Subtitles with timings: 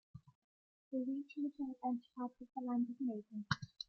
[0.91, 3.45] The region is identified with the land of Maydan.